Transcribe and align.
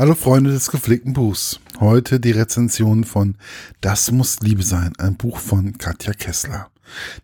Hallo 0.00 0.14
Freunde 0.14 0.52
des 0.52 0.70
gepflegten 0.70 1.12
Buchs. 1.12 1.58
Heute 1.80 2.20
die 2.20 2.30
Rezension 2.30 3.02
von 3.02 3.34
Das 3.80 4.12
muss 4.12 4.38
Liebe 4.38 4.62
sein, 4.62 4.92
ein 4.96 5.16
Buch 5.16 5.38
von 5.38 5.76
Katja 5.76 6.12
Kessler. 6.12 6.70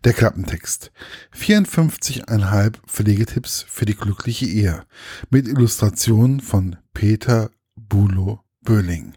Der 0.03 0.11
Klappentext. 0.11 0.91
54,5 1.33 2.73
Pflegetipps 2.85 3.65
für 3.69 3.85
die 3.85 3.95
glückliche 3.95 4.45
Ehe. 4.47 4.83
Mit 5.29 5.47
Illustrationen 5.47 6.41
von 6.41 6.75
Peter 6.93 7.49
Bulo 7.77 8.41
Böhling. 8.59 9.13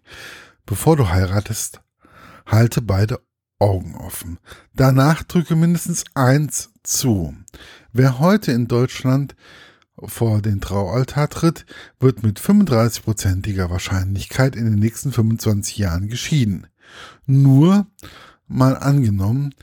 Bevor 0.65 0.97
du 0.97 1.09
heiratest, 1.09 1.81
halte 2.47 2.81
beide 2.81 3.19
Augen 3.59 3.97
offen. 3.97 4.39
Danach 4.73 5.25
drücke 5.25 5.57
mindestens 5.57 6.05
eins 6.15 6.71
zu. 6.85 7.35
Wer 7.93 8.21
heute 8.21 8.53
in 8.53 8.69
Deutschland 8.69 9.35
vor 10.05 10.43
den 10.43 10.61
Traualtar 10.61 11.29
tritt, 11.29 11.67
wird 12.01 12.23
mit 12.23 12.41
35-prozentiger 12.41 13.71
Wahrscheinlichkeit 13.71 14.57
in 14.57 14.65
den 14.65 14.79
nächsten 14.79 15.13
25 15.13 15.79
Jahren 15.79 16.09
geschieden. 16.09 16.67
Nur 17.27 17.87
mal 18.47 18.77
angenommen, 18.77 19.55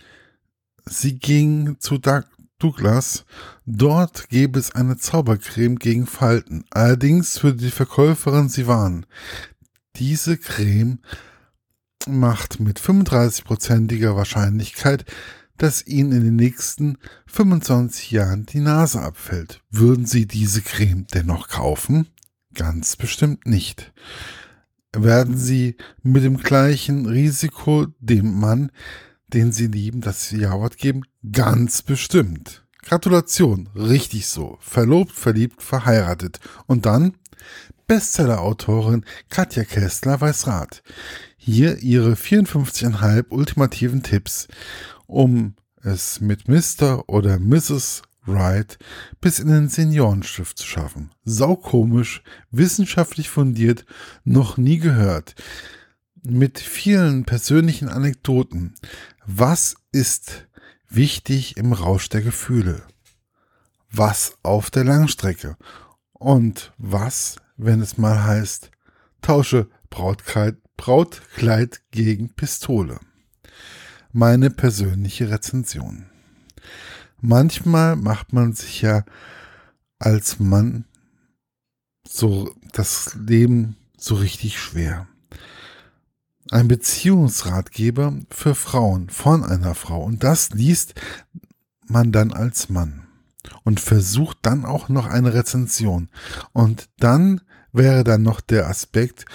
sie 0.86 1.18
ging 1.18 1.78
zu 1.80 2.00
Douglas, 2.60 3.26
dort 3.66 4.30
gäbe 4.30 4.60
es 4.60 4.72
eine 4.72 4.98
Zaubercreme 4.98 5.78
gegen 5.78 6.08
Falten. 6.08 6.66
Allerdings 6.70 7.44
würde 7.44 7.60
die 7.60 7.72
Verkäuferin 7.72 8.50
sie 8.50 8.68
warnen. 8.68 9.06
Diese 9.96 10.38
Creme 10.38 11.00
macht 12.08 12.60
mit 12.60 12.80
35-prozentiger 12.80 14.16
Wahrscheinlichkeit 14.16 15.06
dass 15.58 15.86
Ihnen 15.86 16.12
in 16.12 16.24
den 16.24 16.36
nächsten 16.36 16.98
25 17.28 18.12
Jahren 18.12 18.46
die 18.46 18.60
Nase 18.60 19.02
abfällt. 19.02 19.62
Würden 19.70 20.06
Sie 20.06 20.26
diese 20.26 20.62
Creme 20.62 21.08
dennoch 21.14 21.48
kaufen? 21.48 22.08
Ganz 22.54 22.96
bestimmt 22.96 23.46
nicht. 23.46 23.94
Werden 24.96 25.38
Sie 25.38 25.76
mit 26.04 26.24
dem 26.24 26.38
gleichen 26.38 27.06
Risiko 27.06 27.88
dem 28.00 28.40
Mann, 28.40 28.72
den 29.28 29.52
Sie 29.52 29.68
lieben, 29.68 30.02
das 30.02 30.32
Ja-Wort 30.32 30.78
geben? 30.78 31.04
Ganz 31.32 31.82
bestimmt. 31.82 32.66
Gratulation, 32.82 33.70
richtig 33.76 34.28
so. 34.28 34.58
Verlobt, 34.62 35.12
verliebt, 35.12 35.62
verheiratet. 35.62 36.40
Und 36.68 36.86
dann? 36.86 37.16
Bestseller-Autorin 37.88 39.06
Katja 39.30 39.64
Kessler 39.64 40.20
weiß 40.22 40.48
Rat. 40.48 40.82
Hier 41.38 41.80
ihre 41.80 42.14
54,5 42.14 43.26
ultimativen 43.30 44.02
Tipps 44.02 44.48
um 45.08 45.56
es 45.82 46.20
mit 46.22 46.48
Mr. 46.48 47.08
oder 47.08 47.40
Mrs. 47.40 48.02
Wright 48.26 48.78
bis 49.22 49.40
in 49.40 49.50
den 49.50 49.70
Seniorenstift 49.70 50.58
zu 50.58 50.66
schaffen. 50.66 51.12
Saukomisch, 51.24 52.24
wissenschaftlich 52.52 53.30
fundiert, 53.30 53.86
noch 54.24 54.58
nie 54.58 54.80
gehört. 54.80 55.36
Mit 56.24 56.60
vielen 56.60 57.26
persönlichen 57.26 57.88
Anekdoten. 57.88 58.74
Was 59.26 59.76
ist 59.92 60.48
wichtig 60.90 61.58
im 61.58 61.72
Rausch 61.72 62.10
der 62.10 62.22
Gefühle? 62.22 62.84
Was 63.92 64.38
auf 64.42 64.72
der 64.72 64.84
Langstrecke? 64.84 65.56
Und 66.14 66.74
was, 66.78 67.38
wenn 67.58 67.82
es 67.82 67.98
mal 67.98 68.24
heißt, 68.24 68.72
tausche 69.22 69.70
Brautkleid, 69.90 70.58
Brautkleid 70.78 71.82
gegen 71.92 72.34
Pistole? 72.34 73.00
Meine 74.16 74.50
persönliche 74.50 75.30
Rezension. 75.30 76.06
Manchmal 77.20 77.98
macht 77.98 78.32
man 78.32 78.54
sich 78.54 78.82
ja 78.82 79.04
als 80.00 80.40
Mann 80.40 80.86
so 82.08 82.56
das 82.72 83.16
Leben 83.16 83.76
so 83.98 84.16
richtig 84.16 84.58
schwer. 84.58 85.08
Ein 86.50 86.70
Beziehungsratgeber 86.70 88.14
für 88.30 88.56
Frauen 88.56 89.10
von 89.10 89.44
einer 89.44 89.76
Frau 89.76 90.06
und 90.06 90.24
das 90.24 90.52
liest 90.52 90.94
man 91.86 92.14
dann 92.14 92.32
als 92.32 92.70
Mann 92.70 93.08
und 93.66 93.82
versucht 93.82 94.38
dann 94.44 94.64
auch 94.64 94.88
noch 94.88 95.08
eine 95.08 95.34
Rezension. 95.34 96.08
Und 96.54 96.88
dann 97.00 97.42
wäre 97.74 98.06
dann 98.06 98.24
noch 98.24 98.40
der 98.40 98.70
Aspekt, 98.70 99.26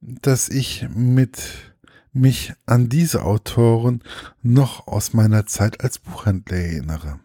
dass 0.00 0.48
ich 0.48 0.88
mit 0.94 1.73
mich 2.14 2.54
an 2.64 2.88
diese 2.88 3.22
Autoren 3.22 4.02
noch 4.42 4.86
aus 4.86 5.12
meiner 5.12 5.46
Zeit 5.46 5.82
als 5.82 5.98
Buchhändler 5.98 6.56
erinnere. 6.56 7.20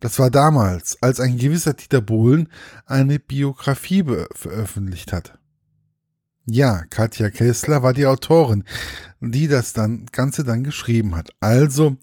Das 0.00 0.18
war 0.18 0.30
damals, 0.30 1.02
als 1.02 1.18
ein 1.18 1.38
gewisser 1.38 1.72
Dieter 1.72 2.00
Bohlen 2.00 2.48
eine 2.86 3.18
Biografie 3.18 4.04
veröffentlicht 4.32 5.12
hat. 5.12 5.38
Ja, 6.46 6.84
Katja 6.90 7.30
Kessler 7.30 7.82
war 7.82 7.94
die 7.94 8.06
Autorin, 8.06 8.64
die 9.20 9.48
das 9.48 9.72
dann, 9.72 10.06
Ganze 10.12 10.44
dann 10.44 10.62
geschrieben 10.62 11.16
hat. 11.16 11.30
Also 11.40 11.96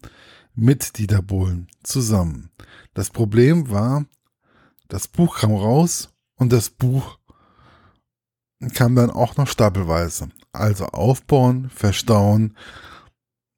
mit 0.54 0.98
Dieter 0.98 1.22
Bohlen 1.22 1.68
zusammen. 1.84 2.50
Das 2.92 3.10
Problem 3.10 3.70
war, 3.70 4.04
das 4.88 5.06
Buch 5.06 5.38
kam 5.38 5.54
raus 5.54 6.10
und 6.34 6.52
das 6.52 6.70
Buch 6.70 7.18
kam 8.74 8.96
dann 8.96 9.10
auch 9.10 9.36
noch 9.36 9.46
stapelweise. 9.46 10.28
Also 10.52 10.86
aufbauen, 10.86 11.70
verstauen, 11.70 12.56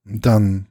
dann 0.05 0.67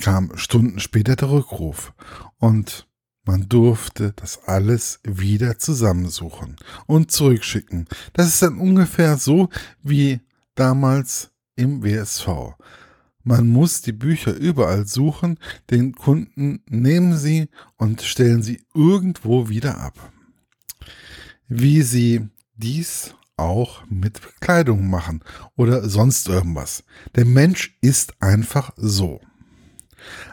kam 0.00 0.36
Stunden 0.36 0.80
später 0.80 1.16
der 1.16 1.30
Rückruf 1.30 1.92
und 2.38 2.86
man 3.24 3.48
durfte 3.48 4.12
das 4.14 4.44
alles 4.46 5.00
wieder 5.02 5.58
zusammensuchen 5.58 6.56
und 6.86 7.10
zurückschicken. 7.10 7.86
Das 8.12 8.28
ist 8.28 8.40
dann 8.40 8.58
ungefähr 8.58 9.16
so 9.16 9.48
wie 9.82 10.20
damals 10.54 11.32
im 11.56 11.82
WSV. 11.82 12.54
Man 13.24 13.48
muss 13.48 13.82
die 13.82 13.92
Bücher 13.92 14.32
überall 14.32 14.86
suchen, 14.86 15.40
den 15.70 15.96
Kunden 15.96 16.62
nehmen 16.68 17.16
sie 17.16 17.48
und 17.76 18.02
stellen 18.02 18.44
sie 18.44 18.62
irgendwo 18.72 19.48
wieder 19.48 19.80
ab. 19.80 20.12
Wie 21.48 21.82
sie 21.82 22.28
dies 22.54 23.16
auch 23.36 23.84
mit 23.88 24.20
Kleidung 24.40 24.88
machen 24.88 25.22
oder 25.56 25.88
sonst 25.88 26.28
irgendwas. 26.28 26.84
Der 27.14 27.24
Mensch 27.24 27.76
ist 27.80 28.14
einfach 28.20 28.72
so. 28.76 29.20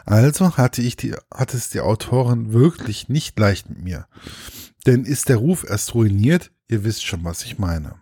Also 0.04 0.56
hatte 0.56 0.82
ich 0.82 0.96
die, 0.96 1.14
hat 1.32 1.54
es 1.54 1.70
die 1.70 1.80
Autorin 1.80 2.52
wirklich 2.52 3.08
nicht 3.08 3.38
leicht 3.38 3.68
mit 3.68 3.82
mir. 3.82 4.06
Denn 4.86 5.04
ist 5.04 5.28
der 5.28 5.36
Ruf 5.36 5.64
erst 5.68 5.94
ruiniert, 5.94 6.50
ihr 6.68 6.84
wisst 6.84 7.04
schon, 7.04 7.24
was 7.24 7.44
ich 7.44 7.58
meine. 7.58 7.96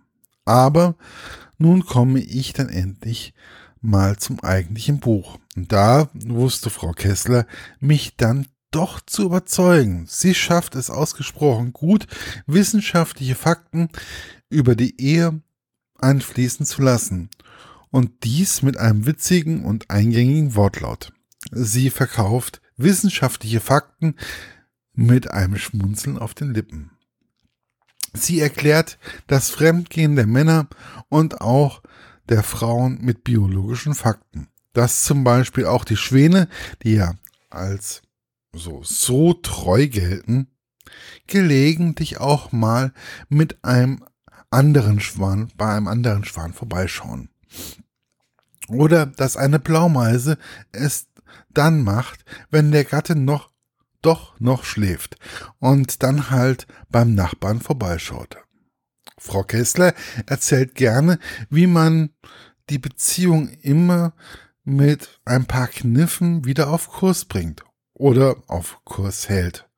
Aber 0.44 0.96
nun 1.58 1.84
komme 1.86 2.20
ich 2.20 2.52
dann 2.52 2.68
endlich 2.68 3.34
mal 3.80 4.16
zum 4.16 4.40
eigentlichen 4.40 5.00
Buch. 5.00 5.38
Und 5.56 5.72
da 5.72 6.08
wusste 6.12 6.70
Frau 6.70 6.92
Kessler 6.92 7.46
mich 7.80 8.16
dann 8.16 8.46
doch 8.70 9.00
zu 9.00 9.24
überzeugen. 9.24 10.06
Sie 10.08 10.34
schafft 10.34 10.74
es 10.74 10.90
ausgesprochen 10.90 11.72
gut, 11.72 12.06
wissenschaftliche 12.46 13.34
Fakten 13.34 13.90
über 14.52 14.76
die 14.76 15.00
Ehe 15.00 15.40
einfließen 15.98 16.66
zu 16.66 16.82
lassen. 16.82 17.30
Und 17.90 18.24
dies 18.24 18.62
mit 18.62 18.78
einem 18.78 19.06
witzigen 19.06 19.64
und 19.64 19.90
eingängigen 19.90 20.54
Wortlaut. 20.54 21.12
Sie 21.50 21.90
verkauft 21.90 22.62
wissenschaftliche 22.76 23.60
Fakten 23.60 24.14
mit 24.94 25.30
einem 25.30 25.56
Schmunzeln 25.56 26.18
auf 26.18 26.34
den 26.34 26.54
Lippen. 26.54 26.90
Sie 28.14 28.40
erklärt 28.40 28.98
das 29.26 29.50
Fremdgehen 29.50 30.16
der 30.16 30.26
Männer 30.26 30.68
und 31.08 31.40
auch 31.40 31.82
der 32.28 32.42
Frauen 32.42 32.98
mit 33.00 33.24
biologischen 33.24 33.94
Fakten. 33.94 34.48
Dass 34.72 35.02
zum 35.02 35.24
Beispiel 35.24 35.66
auch 35.66 35.84
die 35.84 35.96
Schwäne, 35.96 36.48
die 36.82 36.94
ja 36.94 37.14
als 37.50 38.02
so, 38.54 38.82
so 38.82 39.34
treu 39.34 39.86
gelten, 39.86 40.48
gelegentlich 41.26 42.20
auch 42.20 42.52
mal 42.52 42.92
mit 43.28 43.64
einem 43.64 44.04
anderen 44.52 45.00
Schwan, 45.00 45.50
bei 45.56 45.74
einem 45.74 45.88
anderen 45.88 46.24
Schwan 46.24 46.52
vorbeischauen. 46.52 47.28
Oder 48.68 49.06
dass 49.06 49.36
eine 49.36 49.58
Blaumeise 49.58 50.38
es 50.70 51.08
dann 51.50 51.82
macht, 51.82 52.24
wenn 52.50 52.72
der 52.72 52.84
Gatte 52.84 53.14
noch 53.16 53.50
doch 54.02 54.38
noch 54.40 54.64
schläft 54.64 55.16
und 55.60 56.02
dann 56.02 56.30
halt 56.30 56.66
beim 56.90 57.14
Nachbarn 57.14 57.60
vorbeischaut. 57.60 58.36
Frau 59.16 59.44
Kessler 59.44 59.94
erzählt 60.26 60.74
gerne, 60.74 61.18
wie 61.48 61.68
man 61.68 62.10
die 62.68 62.78
Beziehung 62.78 63.48
immer 63.60 64.14
mit 64.64 65.20
ein 65.24 65.46
paar 65.46 65.68
Kniffen 65.68 66.44
wieder 66.44 66.70
auf 66.70 66.88
Kurs 66.88 67.24
bringt 67.24 67.64
oder 67.94 68.36
auf 68.48 68.80
Kurs 68.84 69.28
hält. 69.28 69.68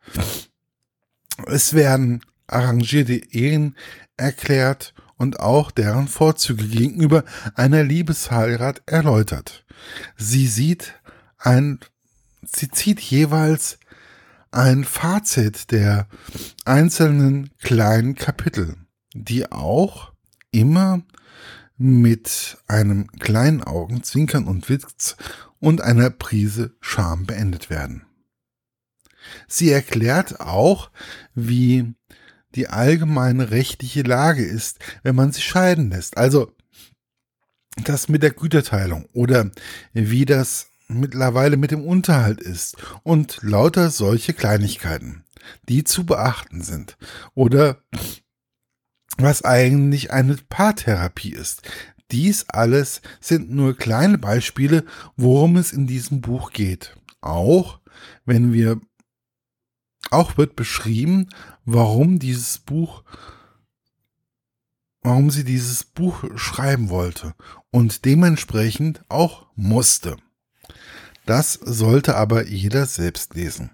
Es 1.46 1.74
werden 1.74 2.22
arrangierte 2.46 3.14
Ehen 3.14 3.76
erklärt 4.16 4.94
und 5.16 5.40
auch 5.40 5.70
deren 5.70 6.08
Vorzüge 6.08 6.66
gegenüber 6.66 7.24
einer 7.54 7.82
Liebesheirat 7.82 8.82
erläutert. 8.86 9.64
Sie 10.16 10.46
sieht 10.46 10.94
ein, 11.38 11.80
sie 12.44 12.70
zieht 12.70 13.00
jeweils 13.00 13.78
ein 14.50 14.84
Fazit 14.84 15.72
der 15.72 16.06
einzelnen 16.64 17.50
kleinen 17.58 18.14
Kapitel. 18.14 18.76
die 19.16 19.50
auch 19.52 20.12
immer 20.50 21.02
mit 21.76 22.58
einem 22.66 23.08
kleinen 23.18 23.62
Augenzwinkern 23.62 24.46
und 24.46 24.68
Witz 24.68 25.16
und 25.60 25.80
einer 25.80 26.10
Prise 26.10 26.74
Scham 26.80 27.26
beendet 27.26 27.70
werden. 27.70 28.06
Sie 29.48 29.70
erklärt 29.70 30.40
auch, 30.40 30.90
wie 31.34 31.94
die 32.54 32.68
allgemeine 32.68 33.50
rechtliche 33.50 34.02
Lage 34.02 34.44
ist, 34.44 34.78
wenn 35.02 35.14
man 35.14 35.32
sich 35.32 35.44
scheiden 35.44 35.90
lässt. 35.90 36.16
Also 36.16 36.52
das 37.82 38.08
mit 38.08 38.22
der 38.22 38.30
Güterteilung 38.30 39.06
oder 39.12 39.50
wie 39.92 40.24
das 40.24 40.68
mittlerweile 40.88 41.56
mit 41.56 41.70
dem 41.70 41.84
Unterhalt 41.84 42.40
ist 42.40 42.76
und 43.02 43.38
lauter 43.42 43.90
solche 43.90 44.32
Kleinigkeiten, 44.32 45.24
die 45.68 45.84
zu 45.84 46.04
beachten 46.06 46.62
sind. 46.62 46.96
Oder 47.34 47.82
was 49.16 49.44
eigentlich 49.44 50.12
eine 50.12 50.36
Paartherapie 50.36 51.32
ist. 51.32 51.62
Dies 52.10 52.48
alles 52.48 53.00
sind 53.20 53.50
nur 53.50 53.76
kleine 53.76 54.18
Beispiele, 54.18 54.84
worum 55.16 55.56
es 55.56 55.72
in 55.72 55.86
diesem 55.86 56.20
Buch 56.20 56.52
geht. 56.52 56.96
Auch 57.20 57.80
wenn 58.24 58.52
wir 58.52 58.80
auch 60.14 60.36
wird 60.36 60.56
beschrieben, 60.56 61.28
warum 61.64 62.18
dieses 62.18 62.58
Buch 62.58 63.02
warum 65.04 65.30
sie 65.30 65.44
dieses 65.44 65.84
Buch 65.84 66.24
schreiben 66.34 66.88
wollte 66.88 67.34
und 67.70 68.06
dementsprechend 68.06 69.04
auch 69.08 69.46
musste. 69.54 70.16
Das 71.26 71.52
sollte 71.52 72.16
aber 72.16 72.46
jeder 72.46 72.86
selbst 72.86 73.34
lesen. 73.34 73.70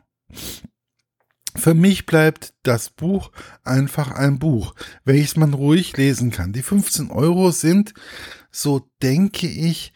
Für 1.56 1.74
mich 1.74 2.06
bleibt 2.06 2.54
das 2.62 2.90
Buch 2.90 3.30
einfach 3.64 4.12
ein 4.12 4.38
Buch, 4.38 4.74
welches 5.04 5.36
man 5.36 5.54
ruhig 5.54 5.96
lesen 5.96 6.30
kann. 6.30 6.52
Die 6.52 6.62
15 6.62 7.10
Euro 7.10 7.50
sind, 7.50 7.94
so 8.50 8.88
denke 9.02 9.48
ich, 9.48 9.92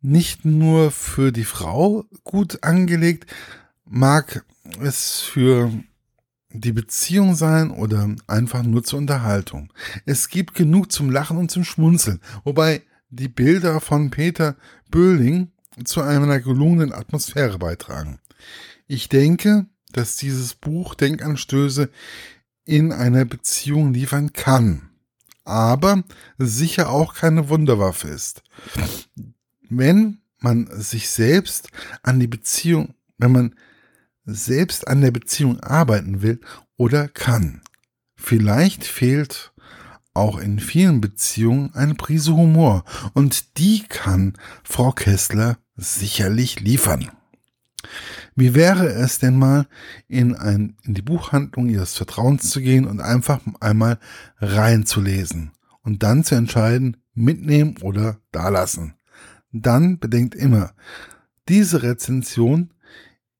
nicht 0.00 0.44
nur 0.44 0.90
für 0.90 1.32
die 1.32 1.44
Frau 1.44 2.04
gut 2.24 2.62
angelegt, 2.62 3.30
mag 3.84 4.44
es 4.80 5.20
für 5.20 5.72
die 6.60 6.72
Beziehung 6.72 7.34
sein 7.34 7.70
oder 7.70 8.14
einfach 8.26 8.62
nur 8.62 8.82
zur 8.84 8.98
Unterhaltung. 8.98 9.72
Es 10.06 10.28
gibt 10.28 10.54
genug 10.54 10.92
zum 10.92 11.10
Lachen 11.10 11.36
und 11.36 11.50
zum 11.50 11.64
Schmunzeln, 11.64 12.20
wobei 12.44 12.82
die 13.10 13.28
Bilder 13.28 13.80
von 13.80 14.10
Peter 14.10 14.56
Böhling 14.90 15.50
zu 15.84 16.02
einer 16.02 16.40
gelungenen 16.40 16.92
Atmosphäre 16.92 17.58
beitragen. 17.58 18.18
Ich 18.86 19.08
denke, 19.08 19.66
dass 19.92 20.16
dieses 20.16 20.54
Buch 20.54 20.94
Denkanstöße 20.94 21.90
in 22.64 22.92
einer 22.92 23.24
Beziehung 23.24 23.94
liefern 23.94 24.32
kann, 24.32 24.90
aber 25.44 26.04
sicher 26.36 26.90
auch 26.90 27.14
keine 27.14 27.48
Wunderwaffe 27.48 28.08
ist. 28.08 28.42
Wenn 29.70 30.20
man 30.40 30.68
sich 30.70 31.08
selbst 31.08 31.70
an 32.02 32.20
die 32.20 32.26
Beziehung, 32.26 32.94
wenn 33.16 33.32
man 33.32 33.54
selbst 34.28 34.86
an 34.86 35.00
der 35.00 35.10
Beziehung 35.10 35.60
arbeiten 35.60 36.22
will 36.22 36.40
oder 36.76 37.08
kann. 37.08 37.62
Vielleicht 38.14 38.84
fehlt 38.84 39.52
auch 40.12 40.38
in 40.38 40.58
vielen 40.58 41.00
Beziehungen 41.00 41.74
eine 41.74 41.94
Prise 41.94 42.34
Humor 42.34 42.84
und 43.14 43.58
die 43.58 43.84
kann 43.88 44.34
Frau 44.64 44.92
Kessler 44.92 45.58
sicherlich 45.76 46.60
liefern. 46.60 47.10
Wie 48.34 48.54
wäre 48.54 48.88
es 48.88 49.18
denn 49.18 49.38
mal, 49.38 49.66
in, 50.08 50.34
ein, 50.34 50.76
in 50.82 50.94
die 50.94 51.02
Buchhandlung 51.02 51.68
Ihres 51.68 51.94
Vertrauens 51.94 52.50
zu 52.50 52.60
gehen 52.60 52.86
und 52.86 53.00
einfach 53.00 53.40
einmal 53.60 53.98
reinzulesen 54.38 55.52
und 55.82 56.02
dann 56.02 56.24
zu 56.24 56.34
entscheiden, 56.34 56.98
mitnehmen 57.14 57.76
oder 57.80 58.18
dalassen? 58.32 58.94
Dann 59.52 59.98
bedenkt 59.98 60.34
immer, 60.34 60.72
diese 61.48 61.82
Rezension 61.82 62.74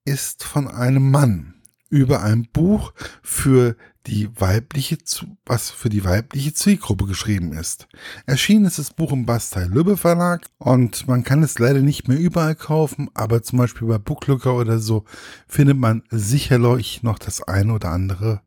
ist 0.09 0.43
von 0.43 0.69
einem 0.69 1.11
Mann 1.11 1.55
über 1.91 2.23
ein 2.23 2.49
Buch 2.51 2.93
für 3.23 3.77
die 4.07 4.29
weibliche, 4.41 4.97
was 5.45 5.71
für 5.71 5.91
die 5.91 6.05
weibliche 6.05 6.55
Zielgruppe 6.55 7.05
geschrieben 7.05 7.53
ist. 7.53 7.89
Erschienen 8.25 8.65
ist 8.65 8.79
das 8.79 8.91
Buch 8.91 9.13
im 9.13 9.27
Bastei 9.27 9.65
Lübbe 9.65 9.99
Verlag 9.99 10.47
und 10.57 11.07
man 11.07 11.25
kann 11.25 11.43
es 11.43 11.59
leider 11.59 11.81
nicht 11.81 12.09
mehr 12.09 12.19
überall 12.19 12.55
kaufen, 12.55 13.11
aber 13.13 13.43
zum 13.43 13.59
Beispiel 13.59 13.87
bei 13.87 13.99
Booklooker 13.99 14.55
oder 14.55 14.79
so 14.79 15.05
findet 15.47 15.77
man 15.77 16.03
sicherlich 16.11 17.03
noch 17.03 17.19
das 17.19 17.43
eine 17.43 17.75
oder 17.75 17.91
andere 17.91 18.41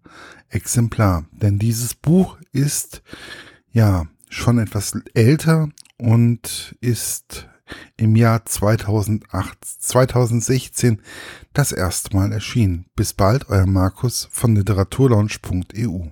Exemplar. 0.49 1.25
Denn 1.31 1.59
dieses 1.59 1.93
Buch 1.93 2.37
ist 2.51 3.03
ja 3.71 4.07
schon 4.29 4.57
etwas 4.57 4.97
älter 5.13 5.69
und 5.97 6.75
ist 6.81 7.47
im 7.97 8.15
Jahr 8.15 8.45
2008, 8.45 9.57
2016 9.63 11.01
das 11.53 11.71
erste 11.71 12.15
Mal 12.15 12.31
erschienen. 12.31 12.85
Bis 12.95 13.13
bald, 13.13 13.49
euer 13.49 13.65
Markus 13.65 14.29
von 14.31 14.55
literaturlaunch.eu. 14.55 16.11